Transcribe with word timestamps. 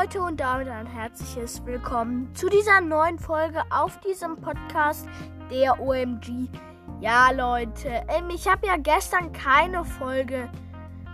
Leute 0.00 0.20
und 0.20 0.38
damit 0.38 0.68
ein 0.68 0.86
herzliches 0.86 1.64
Willkommen 1.66 2.32
zu 2.32 2.48
dieser 2.48 2.80
neuen 2.80 3.18
Folge 3.18 3.62
auf 3.70 3.98
diesem 4.00 4.36
Podcast 4.36 5.08
der 5.50 5.80
OMG. 5.80 6.48
Ja 7.00 7.32
Leute, 7.32 8.04
ähm, 8.06 8.30
ich 8.32 8.46
habe 8.46 8.66
ja 8.66 8.76
gestern 8.76 9.32
keine 9.32 9.84
Folge 9.84 10.48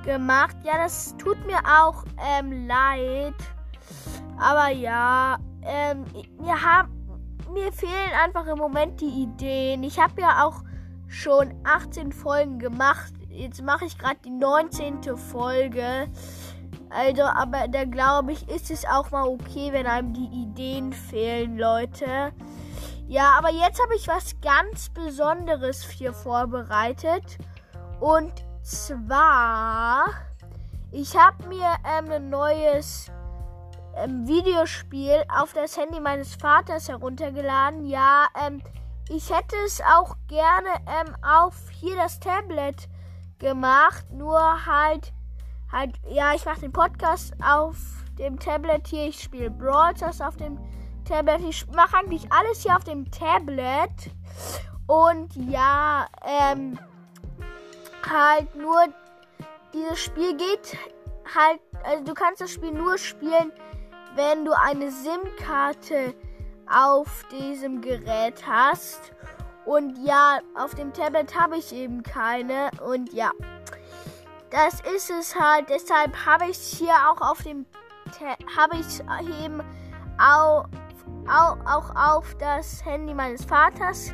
gemacht. 0.05 0.56
Ja, 0.64 0.77
das 0.77 1.16
tut 1.16 1.38
mir 1.46 1.60
auch 1.64 2.05
ähm, 2.18 2.66
leid. 2.66 3.34
Aber 4.38 4.68
ja, 4.68 5.38
ähm, 5.62 6.05
mir, 6.38 6.60
haben, 6.60 6.91
mir 7.55 7.73
fehlen 7.73 8.12
einfach 8.23 8.46
im 8.46 8.59
Moment 8.59 9.01
die 9.01 9.23
Ideen. 9.23 9.82
Ich 9.82 9.98
habe 9.98 10.20
ja 10.20 10.45
auch 10.45 10.62
schon 11.09 11.55
18 11.64 12.12
Folgen 12.12 12.59
gemacht. 12.59 13.14
Jetzt 13.30 13.62
mache 13.62 13.87
ich 13.87 13.96
gerade 13.96 14.19
die 14.24 14.30
19. 14.30 15.16
Folge. 15.16 16.10
Also, 16.95 17.23
aber 17.23 17.66
da 17.66 17.84
glaube 17.84 18.33
ich, 18.33 18.48
ist 18.48 18.71
es 18.71 18.84
auch 18.87 19.11
mal 19.11 19.25
okay, 19.25 19.73
wenn 19.73 19.87
einem 19.87 20.15
die 20.15 20.30
Ideen 20.43 20.93
fehlen, 20.93 21.59
Leute. 21.59 22.33
Ja, 23.09 23.34
aber 23.37 23.51
jetzt 23.51 23.83
habe 23.83 23.97
ich 23.97 24.07
was 24.07 24.41
ganz 24.41 24.91
Besonderes 24.91 25.83
hier 25.83 26.12
vorbereitet. 26.12 27.39
Und 28.01 28.33
zwar, 28.62 30.07
ich 30.93 31.17
habe 31.17 31.48
mir 31.48 31.67
ähm, 31.98 32.12
ein 32.12 32.30
neues 32.30 33.11
ähm, 33.97 34.27
Videospiel 34.27 35.25
auf 35.37 35.53
das 35.53 35.77
Handy 35.77 35.98
meines 36.01 36.37
Vaters 36.37 36.89
heruntergeladen. 36.89 37.84
Ja, 37.87 38.27
ähm, 38.47 38.62
ich 39.09 39.31
hätte 39.31 39.56
es 39.67 39.81
auch 39.81 40.17
gerne 40.29 40.70
ähm, 40.87 41.15
auf 41.23 41.56
hier 41.70 41.97
das 41.97 42.20
Tablet 42.20 42.89
gemacht, 43.39 44.06
nur 44.12 44.65
halt 44.65 45.12
halt, 45.70 45.95
ja, 46.09 46.34
ich 46.34 46.45
mache 46.45 46.60
den 46.60 46.73
Podcast 46.73 47.34
auf 47.44 47.77
dem 48.19 48.39
Tablet 48.39 48.86
hier. 48.86 49.06
Ich 49.06 49.20
spiele 49.20 49.50
Brawl 49.50 49.97
Stars 49.97 50.20
auf 50.20 50.36
dem 50.36 50.58
Tablet. 51.05 51.41
Ich 51.48 51.66
mache 51.69 51.97
eigentlich 51.97 52.30
alles 52.33 52.62
hier 52.62 52.77
auf 52.77 52.84
dem 52.84 53.11
Tablet. 53.11 54.11
Und 54.86 55.34
ja, 55.36 56.06
ähm, 56.24 56.78
halt 58.08 58.55
nur 58.55 58.84
dieses 59.72 59.98
Spiel 60.00 60.36
geht 60.36 60.77
halt, 61.34 61.61
also 61.84 62.05
du 62.05 62.14
kannst 62.14 62.41
das 62.41 62.52
Spiel 62.52 62.72
nur 62.72 62.98
spielen, 62.98 63.52
wenn 64.14 64.44
du 64.44 64.52
eine 64.52 64.91
SIM-Karte 64.91 66.14
auf 66.70 67.24
diesem 67.30 67.80
Gerät 67.80 68.46
hast. 68.46 69.12
Und 69.64 69.98
ja, 70.05 70.41
auf 70.55 70.74
dem 70.74 70.92
Tablet 70.92 71.39
habe 71.39 71.56
ich 71.56 71.72
eben 71.72 72.02
keine. 72.02 72.70
Und 72.86 73.12
ja. 73.12 73.30
Das 74.55 74.74
ist 74.94 75.10
es 75.10 75.34
halt. 75.34 75.69
Deshalb 75.69 76.14
habe 76.24 76.47
ich 76.48 76.56
hier 76.56 76.94
auch 77.10 77.20
auf 77.20 77.42
dem 77.42 77.66
habe 78.56 78.77
ich 78.77 79.00
eben 79.42 79.61
auch, 80.16 80.66
auch, 81.28 81.56
auch 81.66 81.96
auf 81.96 82.36
das 82.38 82.84
Handy 82.84 83.12
meines 83.14 83.44
Vaters 83.44 84.12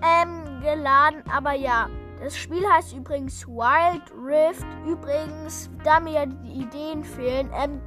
ähm, 0.00 0.60
geladen. 0.60 1.24
Aber 1.28 1.54
ja, 1.54 1.88
das 2.22 2.36
Spiel 2.36 2.64
heißt 2.64 2.92
übrigens 2.92 3.48
Wild 3.48 4.02
Rift. 4.24 4.64
Übrigens, 4.86 5.68
da 5.82 5.98
mir 5.98 6.24
die 6.24 6.62
Ideen 6.62 7.02
fehlen, 7.02 7.50
ähm, 7.52 7.80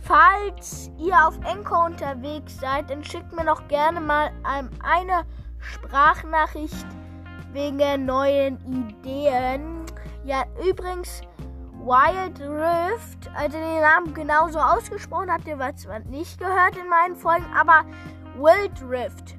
falls 0.00 0.90
ihr 0.96 1.14
auf 1.26 1.38
Enko 1.44 1.84
unterwegs 1.84 2.58
seid, 2.58 2.88
dann 2.88 3.04
schickt 3.04 3.30
mir 3.34 3.44
noch 3.44 3.68
gerne 3.68 4.00
mal 4.00 4.30
ähm, 4.58 4.70
eine 4.82 5.26
Sprachnachricht 5.58 6.86
wegen 7.52 8.06
neuen 8.06 8.56
Ideen. 8.64 9.84
Ja, 10.24 10.44
übrigens, 10.66 11.22
Wild 11.82 12.40
Rift, 12.40 13.30
also 13.34 13.56
den 13.56 13.80
Namen 13.80 14.12
genauso 14.12 14.58
ausgesprochen 14.58 15.32
habt 15.32 15.48
ihr 15.48 15.58
zwar 15.76 16.00
nicht 16.00 16.38
gehört 16.38 16.76
in 16.76 16.88
meinen 16.88 17.16
Folgen, 17.16 17.46
aber 17.58 17.84
Wild 18.36 18.82
Rift. 18.82 19.36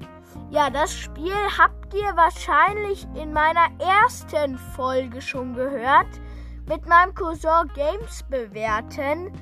Ja, 0.50 0.68
das 0.68 0.92
Spiel 0.92 1.34
habt 1.56 1.94
ihr 1.94 2.16
wahrscheinlich 2.16 3.06
in 3.14 3.32
meiner 3.32 3.68
ersten 3.78 4.58
Folge 4.58 5.20
schon 5.22 5.54
gehört. 5.54 6.08
Mit 6.68 6.86
meinem 6.86 7.14
Cousin 7.14 7.70
Games 7.74 8.22
bewerten. 8.28 9.32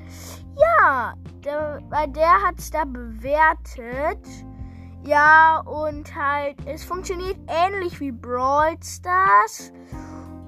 Ja, 0.57 1.15
der, 1.45 1.81
weil 1.89 2.09
der 2.09 2.43
hat 2.43 2.59
es 2.59 2.71
da 2.71 2.85
bewertet. 2.85 4.27
Ja, 5.03 5.61
und 5.61 6.15
halt, 6.15 6.57
es 6.67 6.85
funktioniert 6.85 7.39
ähnlich 7.49 7.99
wie 8.01 8.13
Brawl 8.13 8.77
Stars. 8.83 9.73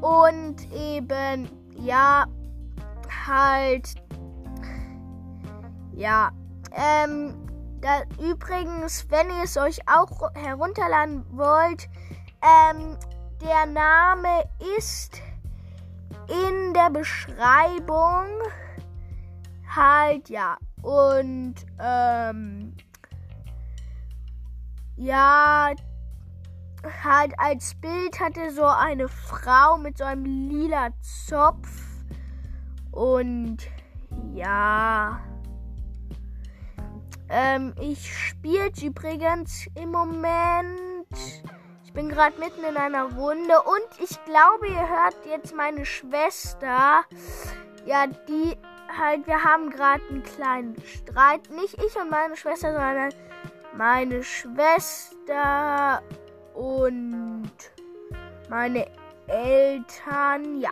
Und 0.03 0.57
eben, 0.73 1.49
ja, 1.79 2.27
halt, 3.27 3.95
ja, 5.95 6.33
ähm, 6.73 7.35
da, 7.81 8.03
übrigens, 8.21 9.09
wenn 9.11 9.31
ihr 9.31 9.45
es 9.45 9.57
euch 9.57 9.79
auch 9.89 10.35
herunterladen 10.35 11.25
wollt, 11.31 11.89
ähm, 12.43 12.97
der 13.41 13.67
Name 13.67 14.43
ist 14.77 15.23
in 16.29 16.75
der 16.75 16.91
Beschreibung 16.91 18.27
halt, 19.73 20.29
ja, 20.29 20.57
und, 20.83 21.55
ähm, 21.79 22.77
ja, 24.97 25.71
halt 27.05 27.33
als 27.39 27.75
Bild 27.75 28.19
hatte 28.21 28.51
so 28.51 28.65
eine 28.65 29.09
Frau 29.09 29.79
mit 29.79 29.99
so 29.99 30.05
einem 30.05 30.25
lila 30.25 30.91
Zopf. 31.01 31.69
Und 32.91 33.59
ja. 34.35 35.21
Ähm, 37.29 37.75
ich 37.81 38.13
spiele 38.15 38.71
übrigens 38.83 39.67
im 39.75 39.91
Moment. 39.91 41.09
Ich 41.85 41.93
bin 41.93 42.09
gerade 42.09 42.39
mitten 42.39 42.65
in 42.65 42.77
einer 42.77 43.05
Runde 43.15 43.55
und 43.63 44.03
ich 44.03 44.23
glaube, 44.25 44.67
ihr 44.69 44.89
hört 44.89 45.17
jetzt 45.27 45.55
meine 45.55 45.85
Schwester. 45.85 47.03
Ja, 47.85 48.07
die 48.07 48.57
halt, 48.99 49.27
wir 49.27 49.43
haben 49.43 49.71
gerade 49.71 50.03
einen 50.11 50.23
kleinen 50.23 50.77
Streit. 50.87 51.51
Nicht 51.51 51.83
ich 51.83 51.97
und 51.97 52.11
meine 52.11 52.37
Schwester, 52.37 52.73
sondern 52.73 53.15
meine 53.77 54.23
Schwester 54.23 56.03
und 56.55 57.51
meine 58.49 58.87
Eltern, 59.27 60.61
ja. 60.61 60.71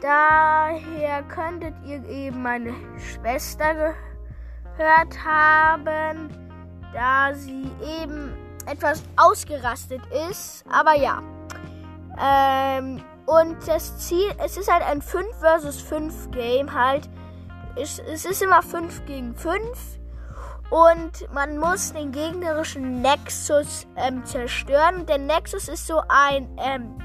Daher 0.00 1.22
könntet 1.24 1.74
ihr 1.84 2.04
eben 2.08 2.42
meine 2.42 2.72
Schwester 2.98 3.94
gehört 4.76 5.24
haben, 5.24 6.28
da 6.92 7.34
sie 7.34 7.70
eben 7.82 8.32
etwas 8.66 9.02
ausgerastet 9.16 10.02
ist. 10.30 10.64
Aber 10.70 10.94
ja. 10.94 11.20
Ähm, 12.20 13.02
und 13.26 13.56
das 13.66 13.98
Ziel, 13.98 14.32
es 14.44 14.56
ist 14.56 14.72
halt 14.72 14.82
ein 14.82 15.02
5 15.02 15.26
versus 15.38 15.80
5 15.82 16.30
Game 16.30 16.72
halt. 16.72 17.08
Es, 17.76 17.98
es 17.98 18.24
ist 18.24 18.42
immer 18.42 18.62
5 18.62 19.04
gegen 19.06 19.34
5. 19.34 19.60
Und 20.70 21.32
man 21.32 21.58
muss 21.58 21.92
den 21.92 22.12
gegnerischen 22.12 23.00
Nexus 23.00 23.86
ähm, 23.96 24.24
zerstören. 24.24 25.06
Der 25.06 25.18
Nexus 25.18 25.68
ist 25.68 25.86
so 25.86 26.02
ein, 26.08 26.48
ähm, 26.58 26.98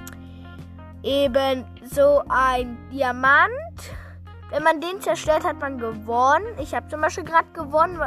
eben 1.02 1.66
so 1.86 2.24
ein 2.28 2.78
Diamant. 2.92 3.52
Wenn 4.50 4.64
man 4.64 4.82
den 4.82 5.00
zerstört, 5.02 5.46
hat 5.46 5.60
man 5.60 5.78
gewonnen. 5.78 6.46
Ich 6.60 6.76
habe 6.76 6.88
zum 6.90 7.02
Beispiel 7.02 7.24
gerade 7.24 7.52
gewonnen. 7.54 8.02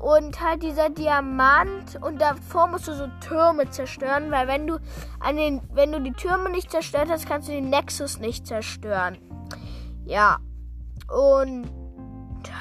Und 0.00 0.40
halt 0.40 0.62
dieser 0.62 0.90
Diamant 0.90 2.00
und 2.00 2.20
davor 2.20 2.68
musst 2.68 2.86
du 2.86 2.92
so 2.92 3.08
Türme 3.20 3.68
zerstören, 3.68 4.30
weil 4.30 4.46
wenn 4.46 4.66
du 4.68 4.78
an 5.18 5.36
den, 5.36 5.60
wenn 5.72 5.90
du 5.90 6.00
die 6.00 6.12
Türme 6.12 6.50
nicht 6.50 6.70
zerstört 6.70 7.08
hast, 7.10 7.26
kannst 7.26 7.48
du 7.48 7.52
den 7.52 7.68
Nexus 7.68 8.20
nicht 8.20 8.46
zerstören. 8.46 9.18
Ja. 10.04 10.38
Und 11.08 11.68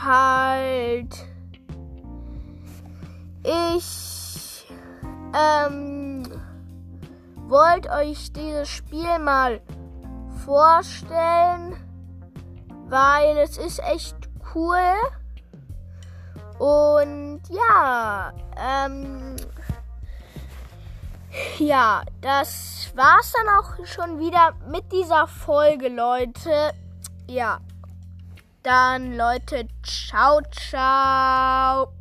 halt 0.03 1.27
ich 3.48 4.68
ähm, 5.34 6.24
wollte 7.48 7.90
euch 7.92 8.34
dieses 8.34 8.68
Spiel 8.68 9.20
mal 9.20 9.62
vorstellen, 10.46 11.76
weil 12.90 13.38
es 13.38 13.58
ist 13.58 13.80
echt 13.80 14.18
cool. 14.54 14.94
Und 16.60 17.42
ja, 17.50 18.34
ähm, 18.58 19.36
ja, 21.60 22.02
das 22.22 22.92
war's 22.96 23.32
dann 23.32 23.48
auch 23.56 23.86
schon 23.86 24.20
wieder 24.20 24.54
mit 24.70 24.92
dieser 24.92 25.28
Folge, 25.28 25.88
Leute. 25.88 26.72
Ja, 27.28 27.60
dann 28.64 29.16
Leute, 29.16 29.68
ciao, 29.84 30.42
ciao. 30.52 31.97